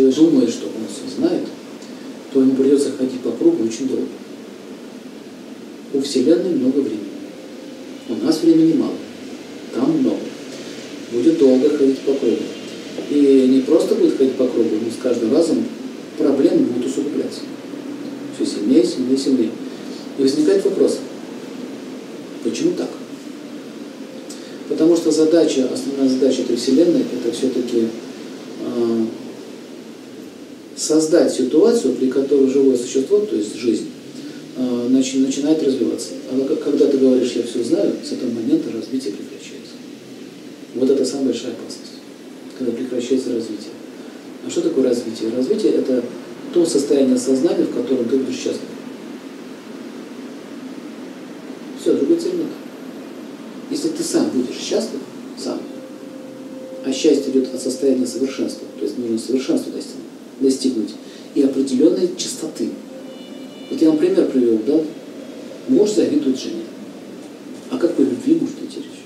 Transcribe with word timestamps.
человек 0.00 0.16
думает, 0.16 0.50
что 0.50 0.66
он 0.66 0.84
все 0.88 1.14
знает, 1.16 1.42
то 2.32 2.40
ему 2.40 2.54
придется 2.54 2.92
ходить 2.92 3.20
по 3.20 3.32
кругу 3.32 3.64
очень 3.64 3.88
долго. 3.88 4.06
У 5.92 6.00
Вселенной 6.00 6.50
много 6.50 6.78
времени. 6.78 7.00
У 8.08 8.24
нас 8.24 8.40
времени 8.42 8.74
мало. 8.74 8.94
Там 9.74 9.98
много. 9.98 10.20
Будет 11.12 11.38
долго 11.38 11.68
ходить 11.76 11.98
по 11.98 12.14
кругу. 12.14 12.36
И 13.10 13.48
не 13.48 13.60
просто 13.62 13.94
будет 13.94 14.16
ходить 14.16 14.34
по 14.34 14.46
кругу, 14.46 14.76
но 14.84 14.90
с 14.90 15.02
каждым 15.02 15.32
разом 15.34 15.64
проблемы 16.16 16.66
будут 16.66 16.86
усугубляться. 16.86 17.40
Все 18.36 18.46
сильнее, 18.46 18.84
сильнее, 18.84 19.18
сильнее. 19.18 19.50
И 20.18 20.22
возникает 20.22 20.64
вопрос, 20.64 20.98
почему 22.44 22.72
так? 22.72 22.90
Потому 24.68 24.96
что 24.96 25.10
задача, 25.10 25.68
основная 25.72 26.08
задача 26.08 26.42
этой 26.42 26.56
Вселенной, 26.56 27.04
это 27.12 27.36
все-таки 27.36 27.88
создать 30.80 31.32
ситуацию, 31.32 31.94
при 31.94 32.08
которой 32.08 32.48
живое 32.48 32.76
существо, 32.76 33.18
то 33.18 33.36
есть 33.36 33.54
жизнь, 33.54 33.88
начи, 34.88 35.18
начинает 35.18 35.62
развиваться. 35.62 36.10
А 36.32 36.56
когда 36.64 36.86
ты 36.86 36.96
говоришь, 36.96 37.32
я 37.32 37.42
все 37.42 37.62
знаю, 37.62 37.92
с 38.02 38.12
этого 38.12 38.30
момента 38.30 38.72
развитие 38.72 39.12
прекращается. 39.12 39.74
Вот 40.74 40.88
это 40.88 41.04
самая 41.04 41.26
большая 41.26 41.52
опасность, 41.52 42.00
когда 42.58 42.72
прекращается 42.72 43.34
развитие. 43.34 43.72
А 44.46 44.50
что 44.50 44.62
такое 44.62 44.84
развитие? 44.84 45.30
Развитие– 45.36 45.72
это 45.74 46.02
то 46.54 46.64
состояние 46.64 47.18
сознания, 47.18 47.64
в 47.64 47.74
котором 47.74 48.08
ты 48.08 48.16
будешь 48.16 48.38
счастлив. 48.38 48.62
Все, 51.78 51.94
другой 51.94 52.16
цель 52.16 52.36
нет. 52.36 52.46
Если 53.70 53.88
ты 53.88 54.02
сам 54.02 54.30
будешь 54.30 54.58
счастлив, 54.58 55.00
сам, 55.38 55.60
а 56.84 56.92
счастье 56.92 57.30
идет 57.30 57.54
от 57.54 57.60
состояния 57.60 58.06
совершенства, 58.06 58.66
то 58.78 58.84
есть 58.84 58.96
нужно 58.98 59.18
совершенство 59.18 59.70
достигнуть, 59.72 60.06
достигнуть 60.40 60.90
и 61.34 61.42
определенной 61.42 62.10
чистоты. 62.16 62.70
Вот 63.70 63.80
я 63.80 63.88
вам 63.88 63.98
пример 63.98 64.26
привел, 64.28 64.58
да? 64.66 64.80
Муж 65.68 65.90
завидует 65.90 66.40
жене. 66.40 66.64
А 67.70 67.78
какой 67.78 68.04
любви 68.04 68.34
может 68.34 68.56
идти 68.62 68.78
речь? 68.78 69.04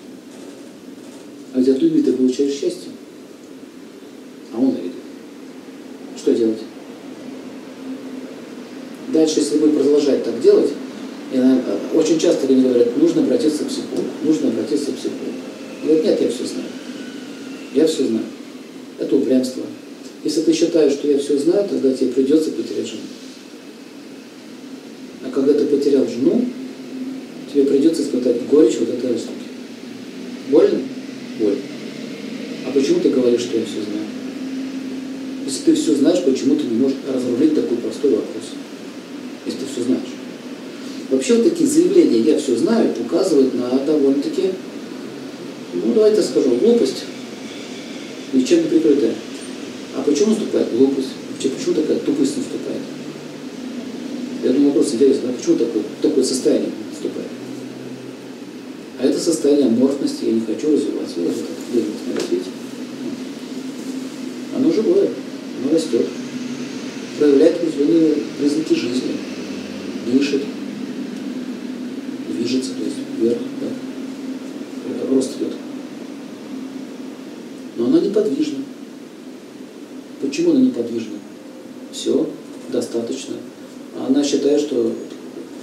А 1.53 1.59
ведь 1.59 1.69
от 1.69 1.83
любви 1.83 2.03
ты 2.03 2.13
получаешь 2.15 2.53
счастье. 2.53 2.91
А 4.53 4.59
он 4.59 4.71
завидует. 4.71 4.95
Что 6.17 6.35
делать? 6.35 6.61
Дальше, 9.13 9.41
если 9.41 9.59
будет 9.59 9.77
продолжать 9.77 10.25
так 10.25 10.41
делать, 10.41 10.71
и 11.33 11.37
она, 11.37 11.61
очень 11.95 12.19
часто 12.19 12.47
люди 12.47 12.67
говорят, 12.67 12.97
нужно 12.97 13.23
обратиться 13.23 13.65
к 13.65 13.69
психологу, 13.69 14.09
нужно 14.23 14.49
обратиться 14.49 14.93
к 14.93 14.95
психологу. 14.95 15.33
Говорят, 15.83 16.05
нет, 16.05 16.21
я 16.23 16.29
все 16.29 16.45
знаю. 16.47 16.69
Я 17.75 17.87
все 17.87 18.07
знаю. 18.07 18.25
Это 18.99 19.17
упрямство. 19.17 19.63
Если 20.25 20.41
ты 20.41 20.55
считаешь, 20.55 20.95
что 20.95 21.07
я 21.07 21.19
все 21.19 21.37
знаю, 21.37 21.69
тогда 21.69 21.93
тебе 21.93 22.11
придется 22.11 22.51
потерять 22.51 22.87
жену. 22.87 23.03
А 25.23 25.31
когда 25.31 25.53
ты 25.53 25.67
потерял 25.67 26.09
жену, 26.09 26.47
тебе 27.53 27.65
придется 27.65 28.03
испытать 28.03 28.47
горечь 28.47 28.79
вот 28.81 28.89
этой 28.89 29.13
разлуки. 29.13 29.33
Больно? 30.49 30.81
Больно. 31.39 31.61
А 32.67 32.73
почему 32.73 33.01
ты 33.01 33.11
говоришь, 33.11 33.43
что 33.43 33.59
я 33.59 33.65
все 33.67 33.83
знаю? 33.83 34.07
Если 35.45 35.65
ты 35.65 35.75
все 35.75 35.95
знаешь, 35.95 36.25
почему 36.25 36.57
ты 36.57 36.65
не 36.65 36.77
можешь 36.77 36.97
разрулить 37.13 37.55
такой 37.55 37.77
простой 37.77 38.13
вопрос? 38.13 38.45
Если 39.45 39.59
ты 39.59 39.67
все 39.71 39.83
знаешь. 39.83 40.09
Вообще 41.11 41.35
вот 41.35 41.45
такие 41.45 41.69
заявления 41.69 42.21
«я 42.21 42.39
все 42.39 42.57
знаю» 42.57 42.95
указывают 42.99 43.53
на 43.55 43.79
довольно-таки, 43.85 44.51
ну 45.75 45.93
давайте 45.95 46.23
скажу, 46.23 46.57
глупость, 46.57 47.05
ничем 48.33 48.63
не 48.63 48.69
прикрытая. 48.69 49.13
А 49.97 50.03
почему 50.03 50.31
наступает 50.31 50.77
глупость? 50.77 51.09
Почему 51.41 51.75
такая 51.75 51.99
тупость 51.99 52.37
наступает? 52.37 52.83
Я 54.43 54.53
думаю, 54.53 54.69
вопрос 54.69 54.93
интересный, 54.93 55.31
а 55.31 55.33
почему 55.33 55.57
такое, 55.57 55.83
такое 56.03 56.25
состояние 56.25 56.71
наступает? 56.91 57.29
А 58.99 59.07
это 59.07 59.19
состояние 59.19 59.67
аморфности, 59.67 60.25
я 60.25 60.33
не 60.33 60.41
хочу 60.41 60.73
развивать. 60.73 61.09
Вот 61.17 61.27
это 61.27 61.39
длительное 61.73 62.17
развитие. 62.17 62.53
Оно 64.57 64.73
живое, 64.73 65.11
оно 65.63 65.75
растет, 65.75 66.07
проявляет 67.19 67.57
определенные 67.57 68.15
признаки 68.39 68.75
жизни, 68.75 69.17
дышит, 70.07 70.43
движется, 72.31 72.71
то 72.71 72.85
есть 72.85 72.97
вверх, 73.19 73.39
да? 73.61 73.69
рост 75.15 75.37
идет. 75.37 75.53
Но 77.77 77.87
оно 77.87 77.99
неподвижно. 77.99 78.59
Почему 80.35 80.51
оно 80.51 80.59
неподвижно? 80.63 81.13
Все, 81.93 82.29
достаточно. 82.73 83.35
Она 83.97 84.25
считает, 84.25 84.61
что 84.63 84.93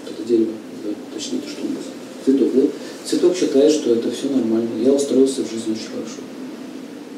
это 0.07 0.23
дерево, 0.25 0.53
да, 0.85 0.91
точнее, 1.13 1.39
это 1.39 1.49
что 1.49 1.63
у 1.63 1.71
нас, 1.71 1.83
цветок, 2.23 2.53
да? 2.55 2.61
Цветок 3.03 3.35
считает, 3.35 3.69
что 3.69 3.93
это 3.93 4.09
все 4.11 4.29
нормально. 4.29 4.69
Я 4.81 4.93
устроился 4.93 5.41
в 5.43 5.51
жизни 5.51 5.73
очень 5.73 5.89
хорошо. 5.93 6.21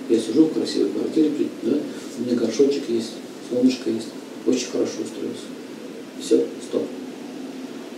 Я 0.09 0.17
сижу 0.19 0.45
в 0.45 0.53
красивой 0.53 0.89
квартире, 0.89 1.29
да? 1.61 1.73
у 2.17 2.21
меня 2.23 2.35
горшочек 2.37 2.89
есть, 2.89 3.11
солнышко 3.51 3.91
есть. 3.91 4.07
Очень 4.47 4.71
хорошо 4.71 5.03
устроился. 5.03 5.45
Все, 6.19 6.43
стоп. 6.67 6.81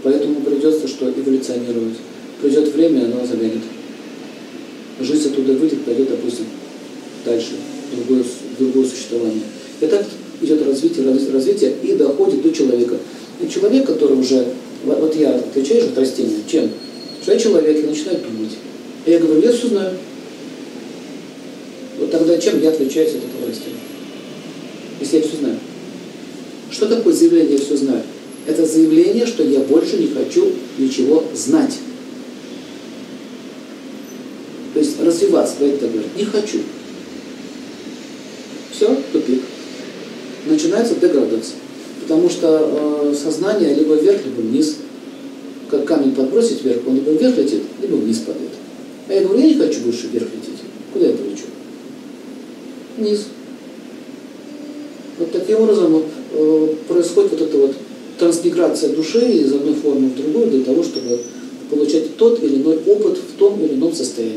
Поэтому 0.03 0.41
придется 0.41 0.85
что 0.85 1.09
эволюционировать. 1.09 1.95
Придет 2.41 2.73
время, 2.73 3.03
и 3.03 3.05
оно 3.05 3.25
заглянет. 3.25 3.63
Жизнь 4.99 5.29
оттуда 5.29 5.53
выйдет, 5.53 5.85
пойдет, 5.85 6.09
допустим, 6.09 6.43
дальше, 7.23 7.53
другое, 7.94 8.23
другое 8.59 8.85
существование. 8.85 9.44
И 9.81 9.85
так 9.85 10.06
идет 10.41 10.66
развитие, 10.66 11.06
развитие 11.31 11.75
и 11.84 11.94
доходит 11.94 12.41
до 12.41 12.51
человека. 12.51 12.97
И 13.41 13.50
человек, 13.50 13.85
который 13.85 14.18
уже, 14.18 14.46
вот 14.84 15.16
я 15.16 15.35
отвечаю 15.35 15.81
же 15.81 15.88
от 15.88 15.97
растения, 15.97 16.38
чем? 16.47 16.69
Что 17.22 17.34
я 17.34 17.40
человек, 17.40 17.84
и 17.84 17.88
начинаю 17.88 18.19
думать. 18.19 18.51
И 19.06 19.12
я 19.12 19.19
говорю, 19.19 19.41
я 19.41 19.51
все 19.51 19.68
знаю. 19.68 19.97
Вот 22.00 22.12
тогда 22.12 22.38
чем 22.38 22.62
я 22.62 22.69
отличаюсь 22.69 23.12
от 23.12 23.18
этого 23.18 23.47
растения? 23.47 23.79
Если 25.00 25.17
я 25.17 25.23
все 25.23 25.38
знаю. 25.38 25.57
Что 26.72 26.88
такое 26.88 27.13
заявление 27.13 27.53
«я 27.53 27.59
все 27.59 27.78
знаю»? 27.78 28.02
Это 28.46 28.66
заявление, 28.66 29.25
что 29.25 29.44
я 29.44 29.62
больше 29.62 29.97
не 29.97 30.07
хочу 30.07 30.52
ничего 30.78 31.23
знать. 31.34 31.73
То 34.73 34.79
есть 34.79 35.02
развиваться, 35.02 35.56
так 35.59 35.79
говорить, 35.79 36.16
не 36.17 36.25
хочу. 36.25 36.59
Все, 38.72 38.96
тупик. 39.13 39.41
Начинается 40.55 40.95
деградация. 40.95 41.57
Потому 42.03 42.29
что 42.29 42.47
э, 42.47 43.13
сознание 43.13 43.75
либо 43.75 43.95
вверх, 43.95 44.23
либо 44.23 44.39
вниз. 44.39 44.77
Как 45.69 45.83
камень 45.83 46.16
подбросить 46.16 46.63
вверх, 46.63 46.88
он 46.88 46.95
либо 46.95 47.11
вверх 47.11 47.38
летит, 47.38 47.63
либо 47.81 47.95
вниз 47.95 48.19
падает. 48.19 48.51
А 49.09 49.13
я 49.13 49.23
говорю, 49.23 49.41
я 49.41 49.47
не 49.47 49.55
хочу 49.55 49.81
больше 49.81 50.07
вверх 50.07 50.27
лететь. 50.33 50.63
Куда 50.93 51.07
я 51.07 51.11
полечу? 51.11 51.43
Вниз. 52.95 53.25
Вот 55.19 55.31
таким 55.33 55.59
образом 55.59 56.03
э, 56.31 56.67
происходит 56.87 57.31
вот 57.31 57.41
эта 57.41 57.57
вот 57.57 57.75
трансмиграция 58.17 58.95
души 58.95 59.27
из 59.27 59.51
одной 59.51 59.73
формы 59.73 60.07
в 60.07 60.16
другую 60.16 60.51
для 60.51 60.63
того, 60.63 60.83
чтобы 60.83 61.19
получать 61.69 62.16
тот 62.16 62.41
или 62.41 62.61
иной 62.61 62.77
опыт 62.77 63.17
в 63.17 63.37
том 63.37 63.61
или 63.61 63.73
ином 63.73 63.93
состоянии. 63.93 64.33